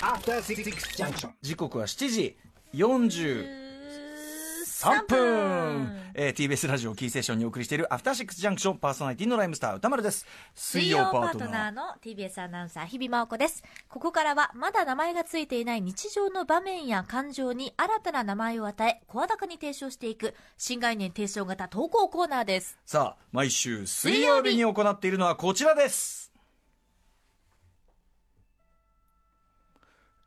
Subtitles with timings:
[0.00, 1.30] After Six Junction.
[1.40, 2.36] 時刻は7時
[2.74, 3.68] 43
[4.78, 10.24] 3分、えー、TBS ラジオキーステーションにお送りしているアフターシックスジャンクションパーソナリティのライムスター歌丸です。
[10.54, 11.70] 水曜パートナー。
[11.72, 13.64] の TBS アナウンサー日々真央子です。
[13.88, 22.78] ここからはまだ名前がついていない日常の場面や感情に新たな名前を与え声高に提唱していく新概念提唱型投稿コーナーです。
[22.84, 26.30] さあ毎週水曜日に行っているのはこちらです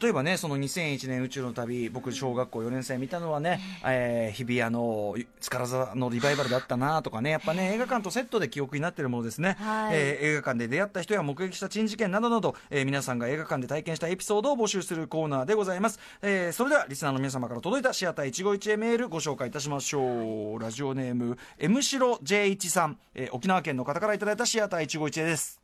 [0.00, 15.98] 例えばね、その2001年宇宙の旅、僕、小学校4年生見たのはね、えー、日比谷の塚座のリバイバルだったなとかね、 やっぱね、映画館とセットで記憶になっているものですね、はいえー映画館で出会った人や目撃した珍事件などなど、えー皆さんが映画館で体験したエピソードを募集するコーナーでございます。
[16.22, 20.58] えーそれでは、リスナーの皆様から届いたシアター一期一会メールご紹介いたしましょう。
[20.60, 25.61] ラジオネーム、M しろ J1 さん、えー沖縄県の方からいただいたシアター一期一会です。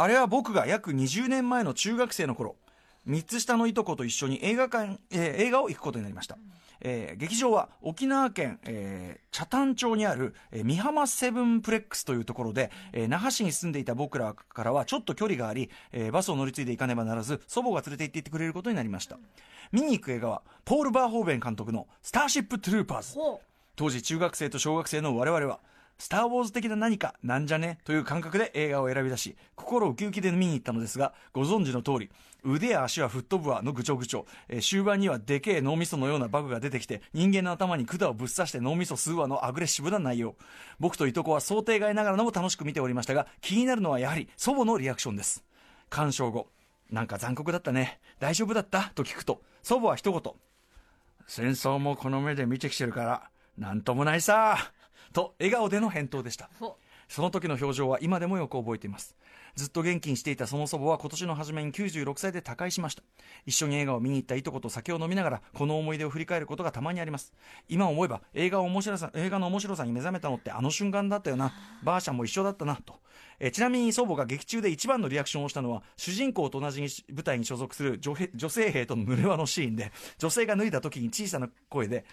[0.00, 2.54] あれは僕が約20年前の中学生の頃
[3.08, 6.38] 3つ下のいとこと一緒に映画館、えー映画を行くことになりました、
[6.80, 19.18] えー劇場は沖縄県、えー北谷町にある、えー美浜セブンプレックスというところで、えー那覇市に住んでいた僕らからはちょっと距離があり、えーバスを乗り継いで行かねばならず祖母が連れて行っていってくれることになりました。
[19.72, 23.40] 見に行く映画はポール・バーホーベン監督の「スターシップ・トゥルーパーズ」ほ
[23.74, 25.58] 当時中学生と小学生の我々は
[25.98, 27.78] スター・ウォーズ的な何かなんじゃね？
[27.84, 32.10] という感覚で映画を選び出し心ウキウキで見に行ったのですがご存知の通り
[32.44, 40.36] 腕や足は吹っ飛ぶわのぐちょぐちょ、え終盤にはでけえ脳みそのようなバグが出てきて人間の頭に管をぶっ刺して脳みそ吸うわのアグレッシブな内容。
[40.78, 45.42] 僕といとこは想定外ながらのも楽しく見ておりましたが気になるのはやはり祖母のリアクションです。
[45.90, 46.46] 鑑賞後
[46.92, 47.98] なんか残酷だったね。
[48.20, 48.92] 大丈夫だった？
[48.94, 50.32] と聞くと祖母は一言
[51.26, 54.70] 戦争もこの目で見てきてるから、なんともないさ。
[55.12, 56.50] と、笑顔での返答でした。
[56.58, 56.76] ほ
[57.08, 59.16] その時の表情は今でもよく覚えています。
[59.56, 63.02] ずっと元気にしていたその祖母は今年の初めに96歳で他界しました。
[63.46, 67.32] 一緒に映画を見に行ったいとこと酒を飲みながら、この思い出を振り返ることがたまにあります。
[67.68, 71.52] 今思えば、映画を面白さ、映画の面白さに目覚めたのってあの瞬間だったよな。
[71.82, 73.00] ばあちゃんも一緒だったな、と。
[73.40, 82.04] えーちなみに祖母が劇中で一番のリアクションをしたのは、主人公と同じ部隊に所属する女兵女性兵との濡れ輪のシーンで、女性が脱いだ時に小さな声で、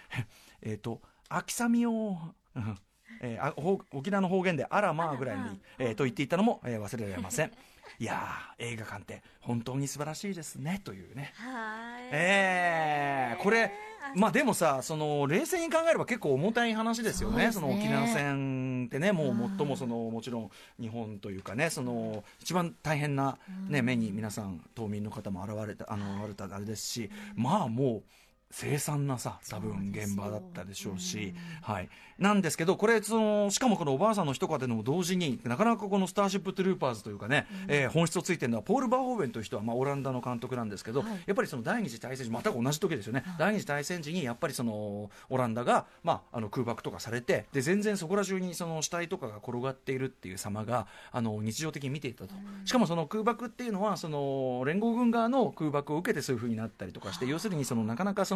[0.62, 2.16] えっと、秋雨を、うん
[3.22, 7.52] えーあほ沖縄の方言で「あらまあ」ぐらいに、えーと言っていたのも、えー忘れられません。
[7.98, 11.32] いやー映画館って本当に素晴らしいですねというね。
[11.36, 12.08] はい。
[12.12, 13.72] えー、これ
[14.14, 17.46] まあでもさその冷静に考えれば結構重たい話ですよね。
[17.52, 20.50] そその沖縄戦ってねもう最もそのもちろん
[20.80, 23.38] 日本というかねその一番大変な、
[23.68, 28.02] ね、目に皆さん島民の方も現れたあの現れたあれですしまあもう
[28.50, 31.34] 凄惨なさ多分現場だったでしょうし。
[31.62, 58.35] はい、なんですけどこれそのしかもこのおばあさんの一言でも同時になかなかこの「スターシップ・トゥルーパーズ」というかね、えー本質をついてるのはポール・バーホーベンという人は、まあ、オランダの監督なんですけど、やっぱりその第二次大戦時全く同じ時ですよね、第二次大戦時にやっぱりそのオランダが、まあ、あの空爆とかされてで全然そこら中にその死体とかが転がっているっていう様があの日常的に見ていたと、しかもその空爆っていうのはその連合軍側の空爆を受けてそういう風になったりとかして要するにそのなかなかそ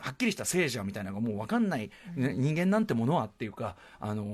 [0.00, 4.24] はっきりした聖者みたいなのがもう分かんない、ね人間なんてものはっていうか、あの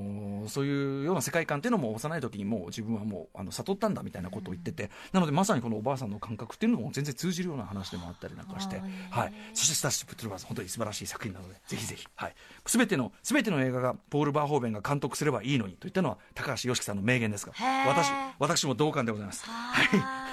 [0.45, 8.81] ーそういうような世界観っていうのも幼い時にもう自分はもうあの悟ったんだみたいなことを言ってて、なのでまさにこのおばあさんの感覚っていうのも全然通じるような話でもあったりなんかして、
[9.11, 12.35] はい、そして「スターシップ・トゥルーバーズ」本当に素晴らしい作品なのでぜひぜひ、はい、
[12.67, 17.53] 全ての全ての映画がポール・バーホーベンが監督すればいいのにといったのは高橋良樹さんの名言ですが
[17.87, 19.45] 私私も同感でございます。
[19.47, 20.24] は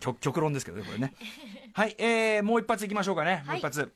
[0.00, 1.14] 極極論ですけどね、これね。
[1.74, 3.92] はい、えー、もう一発いきましょうかね、もう一発。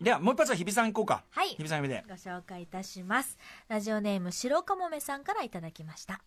[0.00, 1.24] では、もう一発は日比さん行こうか。
[1.30, 2.08] はい日比さんでー。
[2.08, 3.38] ご紹介いたします
[3.68, 6.20] ラジオネーム白かもめさんからいただきました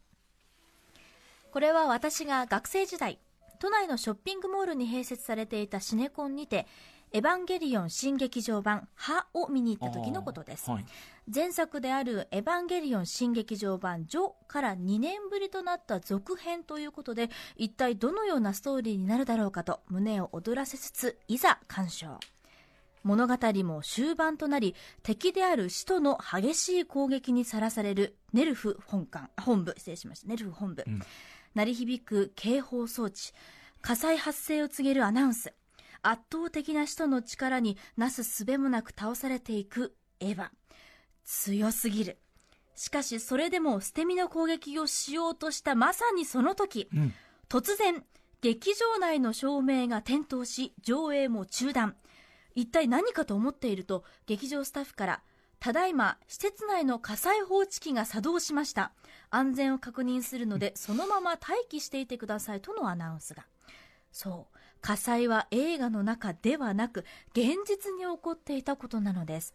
[1.52, 3.20] これは私が学生時代
[3.60, 6.68] 都内のショッピングモールに併設されていたシネコンにて
[7.18, 10.86] エヴァンゲリオン新劇場版「ハ」を見に行った時のことです、はい。
[11.34, 22.20] 前作である「エヴァンゲリオン新劇場版ジョ」から2年ぶりとなった続編ということで一体どのようなストーリーになるだろうかと胸を躍らせつついざ鑑賞。
[23.02, 30.28] 物語も終盤となり敵である使徒の激しい攻撃にさらされるネルフ本館本部失礼しました。
[30.28, 30.86] ネルフ本部、
[31.56, 33.34] 鳴り響く警報装置
[33.82, 35.52] 火災発生を告げるアナウンス
[36.02, 40.50] 圧倒的な使徒の力になすすべもなく倒されていくエヴァ。
[41.26, 42.18] 強すぎる。
[42.76, 47.14] しかしそれでも捨て身の攻撃をしようとしたまさにその時、うん
[47.50, 48.04] 突然、
[48.42, 51.96] 劇場内の照明が点灯し、上映も中断。
[52.56, 55.22] 一体何かと思っていると、劇場スタッフから、
[55.60, 58.92] ただいま、施設内の火災報知器が作動しました。
[59.30, 63.46] 安全を確認するので、そのまま待機していてくださいとのアナウンスが。
[64.12, 64.58] そう。
[64.82, 69.54] 火災は映画の中ではなく、現実に起こっていたことなのです。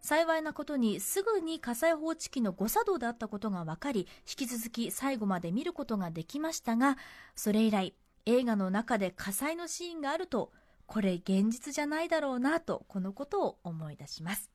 [0.00, 6.96] 幸いなことにすぐに火災報知器の誤作動だったことが分かり引き続き最後まで見ることができましたが
[7.36, 7.94] それ以来
[8.26, 10.52] 映画の中で火災のシーンがあると
[10.86, 14.50] これ現実じゃないだろうなとこのことを思い出します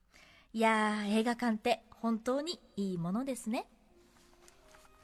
[0.52, 3.68] いやー映画館って本当にいいものですね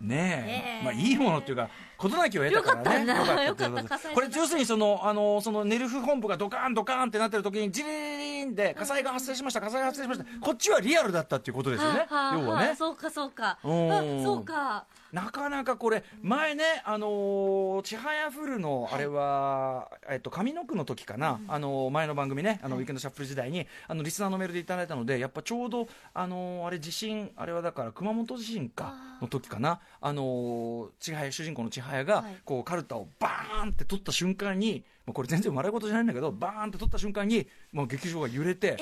[0.01, 0.83] ねえ。
[0.83, 3.45] まあいいものっていうか事なきを得たからね。
[3.45, 10.25] よかったこれ要するにそのあのそのネルフ本部がドカーンドカーンってなってる時にジリリンで火災が発生しました火災が発生しました。
[10.41, 12.05] こっちはリアルだったっていうことですよね。
[12.09, 12.75] はあ要はね。
[12.75, 13.57] そうかそうか。
[13.63, 29.79] そうかなかなかこれ前ねあのーちはやふるのあれは、えっと上の句の時かな、あのー前の番組ねあの、ウィークエンドシャッフル時代にあのリスナーのメールでいただいたのでやっぱちょうどあのーあれ地震あれはだから熊本地震かの時かな。
[29.99, 32.37] あのー千早主人公の千早が、はい。
[32.45, 38.77] こうカルタをバーンって取った瞬間にもうこれ全然笑い事じゃないんだけどバーンって取った瞬間にもう劇場が揺れて、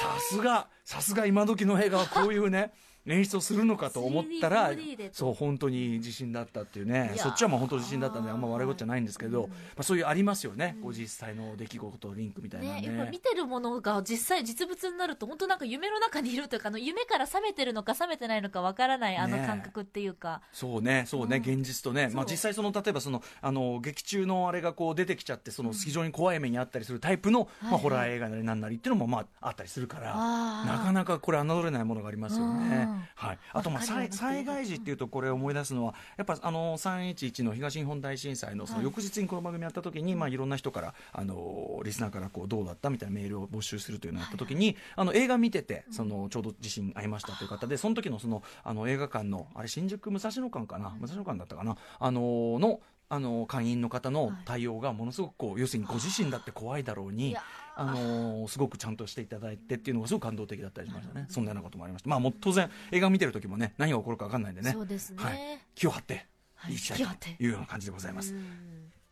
[0.00, 2.72] さすがさすが今時の映画はこういうね
[3.06, 5.14] 演出をするのかと思ったら 3D でと。
[5.16, 7.14] そう本当に地震だったっていうね。
[7.16, 9.50] そっちはまあ本当に地震だったんであんま笑い事じゃないんですけど、うん。
[9.50, 12.80] まあ、そういうありますよね、こう実際の出来事とリンクみたいなね。
[12.80, 21.60] ね、やっぱ見てるものが実際実物になると本当なんか夢の中にいるというか夢から覚めてるのか覚めてないのかわからないあのね感覚っていうか、そうねそうね、うん。
[21.60, 27.80] 現実とね、まあ、実際その例えばそのあの劇中のあれがこう出てきちゃってその非常に怖い目にあったりするタイプの、まあ、はい。
[27.82, 32.88] ホラー映画なりなんなりっていうのもまああったりするからなかなかこれ侮れないものがありますよね。
[32.88, 32.91] うん。
[33.14, 38.86] はい、あとまあ災災害時っていうとこれを思い出すのはやっぱあの311の東日本大震災のそのはい。
[38.86, 50.96] 翌日にこの番組やった時に、まあ、いろんな人からあのリスナーからこうどうだったみたいなメールを募集するというのをやった時に、あの映画見ててそのちょうど地震ありましたという方でその時のそのあの映画館のあれ新宿武蔵野館かな？
[51.00, 51.76] 武蔵野館だったかな？
[51.98, 52.80] あのの
[53.14, 57.36] あの会員の方の対応がものすごくこう要するにご自身だって怖いだろうに
[57.76, 61.26] あのすごくちゃんとしていただいてっていうのがすごく感動的だったりしましたね。
[61.28, 62.08] そんなようなこともありました。
[62.08, 64.72] まあもう当然映画を見てる時もね何が起こるか分かんないんでね。
[64.72, 65.36] そうですね、はい、
[65.74, 67.30] 気を張ってはいいきたい気を張って。
[67.32, 68.40] というような感じでございます、うん。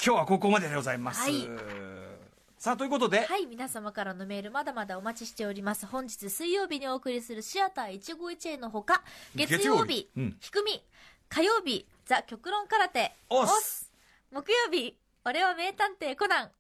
[0.03, 1.47] 今日はここまででございます、はい。
[2.57, 3.45] さあということで、はい。
[3.45, 5.85] 皆様からのメールまだまだお待ちしております。
[5.85, 9.03] 本日水曜日にお送りするシアター一期一会のほか
[9.35, 10.11] 月曜日月曜日。
[10.17, 10.37] うん。
[10.41, 10.83] ひくみ
[11.29, 13.15] 火曜日ザ極論空手。
[13.29, 13.90] おっす
[14.33, 16.51] 木曜日俺は名探偵コナン。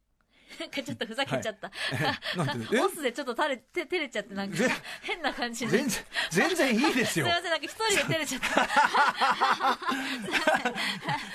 [0.58, 1.70] なんかちょっとふざけちゃった、
[2.36, 2.80] なんてえ？
[2.80, 4.70] オスでちょっとたれて照れちゃってなんかぜ？
[5.02, 5.70] 変な感じに。
[5.70, 7.26] 全然全然いいですよ。
[7.28, 8.68] すいませんなんか一人で照れちゃった。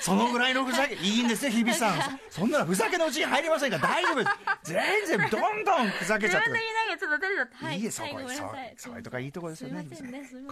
[0.00, 2.00] そのぐらいのふざけいいんですよ日比さん。
[2.30, 3.78] そそんなのふざけのうちに入りませんか？
[3.78, 4.72] ら大丈夫です。
[4.72, 8.12] 全然どんどんふざけちゃって自分で言いながらちょっと照れちゃったはいいいですよ、はい。
[8.14, 9.62] これ、そうそういうとこいいとこです。
[9.62, 9.82] よね。
[9.82, 9.88] ね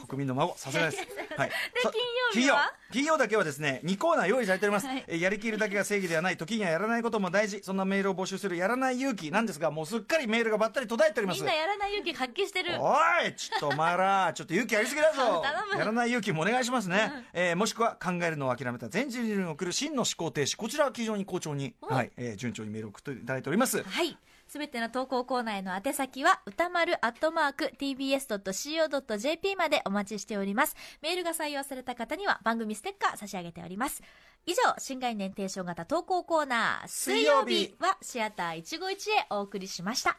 [0.07, 1.07] 国民の孫、さすがです。
[1.37, 1.51] はい。
[1.83, 2.01] そ金
[2.41, 2.73] 曜日は？
[2.93, 3.15] 金曜。
[3.17, 4.87] だけはですね、2コーナー用意されております。
[5.09, 7.63] やりきるだけが正義ではない、時にはやらないことも大事。
[7.63, 11.39] そんなメールを募集するやらない勇気なんですが、もうすっかりメールがばったり途絶えております。
[11.39, 12.95] みんなやらない勇気発揮してるお
[13.27, 15.43] いちょっとお前ら、ちょっと勇気ありすぎだぞ
[15.79, 17.13] やらない勇気もお願いしますね。
[17.33, 20.57] えーもしくは考えるのを諦めた全人類に送る真の思考停止。
[20.57, 23.83] こちらは非常に好調に、おはい、えー順調にメールを送っていただいております。
[23.83, 24.17] はい。
[24.47, 30.77] すべての投稿コーナーへの宛先は、歌丸アットマーク tbs.co.jp までお待ちしております。
[31.03, 34.03] メールが採用された方には番組ステッカー差し上げております。
[34.47, 40.19] 以上、新概念提唱型投稿コーナー、水曜日はシアター一期一へお送りしました。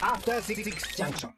[0.00, 1.30] After 66 Junction.